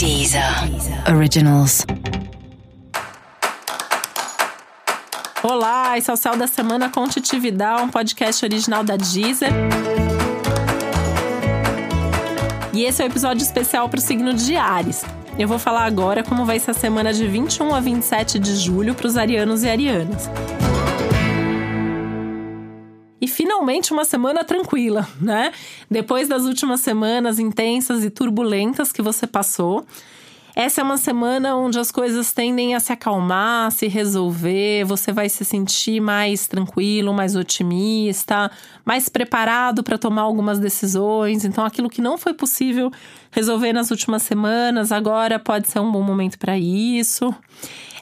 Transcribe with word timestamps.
Deezer 0.00 0.42
Originals. 1.14 1.84
Olá, 5.42 5.98
esse 5.98 6.10
é 6.10 6.14
o 6.14 6.16
Céu 6.16 6.38
da 6.38 6.46
Semana 6.46 6.88
com 6.88 7.06
Titividade, 7.06 7.82
um 7.82 7.90
podcast 7.90 8.42
original 8.42 8.82
da 8.82 8.96
Deezer. 8.96 9.50
E 12.72 12.84
esse 12.84 13.02
é 13.02 13.04
o 13.04 13.08
um 13.08 13.10
episódio 13.10 13.42
especial 13.42 13.90
para 13.90 13.98
o 13.98 14.00
signo 14.00 14.32
de 14.32 14.56
Ares. 14.56 15.04
Eu 15.38 15.46
vou 15.46 15.58
falar 15.58 15.84
agora 15.84 16.24
como 16.24 16.46
vai 16.46 16.58
ser 16.58 16.70
a 16.70 16.74
semana 16.74 17.12
de 17.12 17.26
21 17.26 17.74
a 17.74 17.80
27 17.80 18.38
de 18.38 18.56
julho 18.56 18.94
para 18.94 19.06
os 19.06 19.18
arianos 19.18 19.64
e 19.64 19.68
arianas. 19.68 20.30
E 23.20 23.28
finalmente 23.28 23.92
uma 23.92 24.04
semana 24.04 24.42
tranquila, 24.42 25.06
né? 25.20 25.52
Depois 25.90 26.28
das 26.28 26.44
últimas 26.44 26.80
semanas 26.80 27.38
intensas 27.38 28.04
e 28.04 28.10
turbulentas 28.10 28.92
que 28.92 29.02
você 29.02 29.26
passou, 29.26 29.84
essa 30.60 30.82
é 30.82 30.84
uma 30.84 30.98
semana 30.98 31.56
onde 31.56 31.78
as 31.78 31.90
coisas 31.90 32.34
tendem 32.34 32.74
a 32.74 32.80
se 32.80 32.92
acalmar, 32.92 33.72
se 33.72 33.88
resolver, 33.88 34.84
você 34.84 35.10
vai 35.10 35.26
se 35.26 35.42
sentir 35.42 36.00
mais 36.00 36.46
tranquilo, 36.46 37.14
mais 37.14 37.34
otimista, 37.34 38.50
mais 38.84 39.08
preparado 39.08 39.82
para 39.82 39.96
tomar 39.96 40.20
algumas 40.20 40.58
decisões. 40.58 41.46
Então, 41.46 41.64
aquilo 41.64 41.88
que 41.88 42.02
não 42.02 42.18
foi 42.18 42.34
possível 42.34 42.90
resolver 43.30 43.72
nas 43.72 43.90
últimas 43.90 44.22
semanas, 44.22 44.92
agora 44.92 45.38
pode 45.38 45.66
ser 45.66 45.80
um 45.80 45.90
bom 45.90 46.02
momento 46.02 46.38
para 46.38 46.58
isso. 46.58 47.34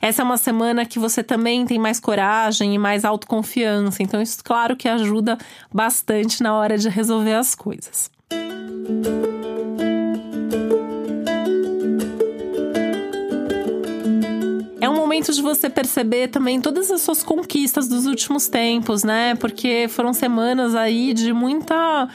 Essa 0.00 0.22
é 0.22 0.24
uma 0.24 0.36
semana 0.36 0.84
que 0.84 0.98
você 0.98 1.22
também 1.22 1.64
tem 1.64 1.78
mais 1.78 2.00
coragem 2.00 2.74
e 2.74 2.78
mais 2.78 3.04
autoconfiança. 3.04 4.02
Então, 4.02 4.20
isso, 4.20 4.42
claro, 4.42 4.74
que 4.74 4.88
ajuda 4.88 5.38
bastante 5.72 6.42
na 6.42 6.54
hora 6.54 6.76
de 6.76 6.88
resolver 6.88 7.34
as 7.34 7.54
coisas. 7.54 8.10
É 8.30 9.37
momento 15.18 15.32
de 15.32 15.42
você 15.42 15.68
perceber 15.68 16.28
também 16.28 16.60
todas 16.60 16.90
as 16.90 17.00
suas 17.00 17.22
conquistas 17.24 17.88
dos 17.88 18.06
últimos 18.06 18.46
tempos, 18.48 19.02
né? 19.02 19.34
Porque 19.34 19.86
foram 19.88 20.12
semanas 20.12 20.74
aí 20.76 21.12
de 21.12 21.32
muita 21.32 22.08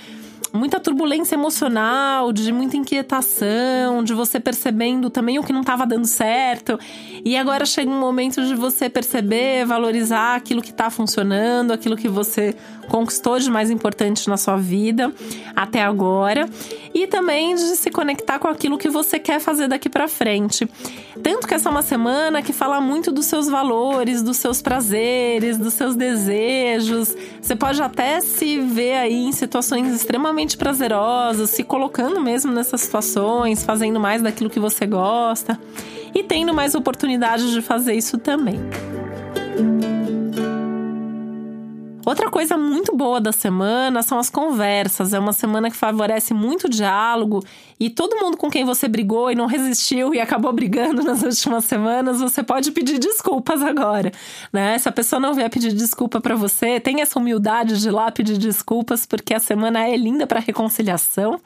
muita 0.54 0.80
turbulência 0.80 1.34
emocional, 1.34 2.32
de 2.32 2.52
muita 2.52 2.78
inquietação, 2.78 4.04
de 4.04 4.14
você 4.14 4.40
percebendo 4.40 5.10
também 5.10 5.40
o 5.40 5.44
que 5.44 5.52
não 5.52 5.62
estava 5.62 5.86
dando 5.86 6.06
certo. 6.06 6.80
E 7.26 7.36
agora 7.36 7.66
chega 7.66 7.90
um 7.90 8.00
momento 8.00 8.46
de 8.46 8.54
você 8.54 8.88
perceber, 8.88 9.66
valorizar 9.66 10.36
aquilo 10.36 10.62
que 10.62 10.70
está 10.70 10.92
funcionando, 10.92 11.72
aquilo 11.72 11.98
que 11.98 12.08
você 12.08 12.56
conquistou 12.88 13.40
de 13.40 13.50
mais 13.50 13.72
importante 13.72 14.30
na 14.30 14.38
sua 14.38 14.58
vida 14.58 15.12
até 15.56 15.82
agora 15.82 16.48
e 16.94 17.08
também 17.08 17.56
de 17.56 17.76
se 17.76 17.90
conectar 17.90 18.38
com 18.40 18.48
aquilo 18.48 18.78
que 18.78 18.90
você 18.90 19.18
quer 19.18 19.40
fazer 19.40 19.68
daqui 19.68 19.90
para 19.90 20.08
frente. 20.08 20.68
Tanto 21.24 21.48
que 21.48 21.54
essa 21.54 21.70
é 21.70 21.72
uma 21.72 21.82
semana 21.82 22.42
que 22.42 22.54
fala 22.54 22.80
muito 22.80 23.12
dos 23.12 23.26
seus 23.26 23.48
valores, 23.48 24.22
dos 24.22 24.38
seus 24.38 24.62
prazeres, 24.62 25.58
dos 25.58 25.74
seus 25.74 25.96
desejos. 25.96 27.16
Você 27.42 27.56
pode 27.56 27.82
até 27.82 28.20
se 28.22 28.60
ver 28.60 28.96
aí 28.96 29.26
em 29.26 29.32
situações 29.32 29.92
extremamente 29.94 30.43
prazerosas, 30.58 31.50
se 31.50 31.64
colocando 31.64 32.22
mesmo 32.22 32.52
nessas 32.52 32.82
situações, 32.82 33.64
fazendo 33.64 34.00
mais 34.00 34.22
daquilo 34.22 34.50
que 34.50 34.60
você 34.60 34.86
gosta 34.86 35.60
e 36.14 36.24
tendo 36.24 36.54
mais 36.54 36.76
oportunidades 36.76 37.52
de 37.52 37.62
fazer 37.62 37.94
isso 37.94 38.18
também. 38.18 38.60
Outra 42.06 42.30
coisa 42.30 42.58
muito 42.58 42.94
boa 42.96 43.22
da 43.22 43.32
semana 43.32 44.04
são 44.04 44.20
as 44.20 44.30
conversas. 44.30 45.14
É 45.14 45.20
uma 45.20 45.32
semana 45.32 45.70
que 45.70 45.78
favorece 45.78 46.34
muito 46.34 46.68
diálogo 46.68 47.42
e 47.80 47.90
todo 47.90 48.18
mundo 48.18 48.36
com 48.36 48.50
quem 48.50 48.66
você 48.66 48.90
brigou 48.90 49.32
e 49.32 49.36
não 49.36 49.46
resistiu 49.46 50.14
e 50.14 50.20
acabou 50.20 50.52
brigando 50.52 51.02
nas 51.02 51.24
últimas 51.24 51.64
semanas, 51.64 52.20
você 52.20 52.44
pode 52.44 52.72
pedir 52.72 53.00
desculpas 53.00 53.62
agora, 53.62 54.12
né? 54.52 54.78
Se 54.78 54.90
a 54.90 54.92
pessoa 54.92 55.20
não 55.20 55.34
vier 55.34 55.50
pedir 55.50 55.72
desculpa 55.72 56.20
para 56.20 56.36
você, 56.36 56.80
tenha 56.80 57.04
essa 57.04 57.18
humildade 57.18 57.80
de 57.80 57.88
ir 57.88 57.92
lá 57.92 58.12
pedir 58.12 58.38
desculpas, 58.38 59.06
porque 59.06 59.34
a 59.34 59.40
semana 59.40 59.88
é 59.88 59.96
linda 59.96 60.28
para 60.28 60.40
reconciliação 60.40 61.40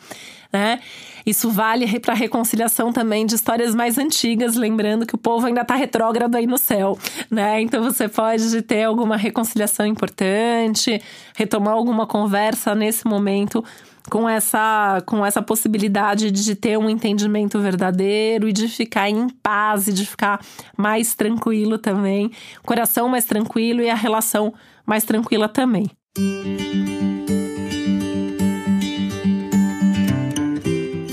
né? 0.52 0.80
Isso 1.26 1.50
vale 1.50 2.00
para 2.00 2.14
reconciliação 2.14 2.94
também 2.94 3.26
de 3.26 3.36
histórias 3.36 3.76
mais 3.76 3.98
antigas, 3.98 4.56
lembrando 4.56 5.06
que 5.06 5.16
o 5.16 5.18
povo 5.18 5.46
ainda 5.46 5.62
está 5.62 5.76
retrógrado 5.76 6.36
aí 6.36 6.48
no 6.48 6.58
céu, 6.58 6.98
né? 7.30 7.62
Então 7.62 7.84
você 7.84 8.08
pode 8.08 8.62
ter 8.62 8.84
alguma 8.84 9.18
reconciliação 9.18 9.86
importante, 9.86 11.02
retomar 11.36 11.74
alguma 11.74 12.08
conversa 12.08 12.74
nesse 12.74 13.06
momento 13.06 13.64
com 14.10 14.28
essa 14.28 15.02
com 15.06 15.26
essa 15.26 15.42
possibilidade 15.42 16.32
de 16.32 16.56
ter 16.56 16.78
um 16.78 16.90
entendimento 16.90 17.60
verdadeiro 17.60 18.48
e 18.48 18.54
de 18.54 18.68
ficar 18.68 19.10
em 19.10 19.28
paz 19.30 19.88
e 19.88 19.94
de 19.94 20.06
ficar 20.06 20.40
mais 20.78 21.14
tranquilo 21.14 21.78
também, 21.78 22.32
coração 22.66 23.10
mais 23.10 23.26
tranquilo 23.26 23.82
e 23.82 23.90
a 23.90 23.96
relação 23.96 24.54
mais 24.86 25.04
tranquila 25.04 25.50
também. 25.50 25.88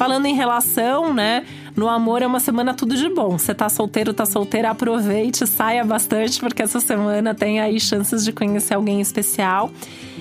Falando 0.05 0.27
em 0.27 0.35
relação, 0.35 1.15
né? 1.15 1.47
No 1.75 1.89
amor 1.89 2.21
é 2.21 2.27
uma 2.27 2.39
semana 2.39 2.75
tudo 2.75 2.95
de 2.95 3.09
bom. 3.09 3.39
Você 3.39 3.55
tá 3.55 3.71
solteiro, 3.71 4.13
tá 4.13 4.27
solteira, 4.27 4.69
aproveite, 4.69 5.47
saia 5.47 5.83
bastante, 5.83 6.39
porque 6.41 6.61
essa 6.61 6.79
semana 6.79 7.35
tem 7.35 7.59
aí 7.59 7.81
chances 7.81 8.23
de 8.23 8.31
conhecer 8.31 8.75
alguém 8.75 9.01
especial. 9.01 9.71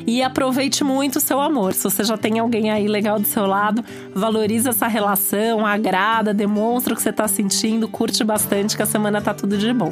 E 0.08 0.24
aproveite 0.24 0.86
muito 0.86 1.18
o 1.18 1.20
seu 1.20 1.42
amor. 1.42 1.74
Se 1.74 1.84
você 1.84 2.02
já 2.06 2.16
tem 2.16 2.40
alguém 2.40 2.72
aí 2.72 2.88
legal 2.88 3.20
do 3.20 3.28
seu 3.28 3.46
lado, 3.46 3.84
valorize 4.16 4.70
essa 4.70 4.88
relação, 4.88 5.66
agrada, 5.66 6.34
demonstra 6.34 6.94
o 6.94 6.96
que 6.96 7.04
você 7.04 7.12
tá 7.12 7.28
sentindo, 7.28 7.86
curte 7.86 8.24
bastante, 8.24 8.78
que 8.78 8.84
a 8.84 8.86
semana 8.86 9.22
tá 9.22 9.34
tudo 9.34 9.58
de 9.58 9.74
bom. 9.74 9.92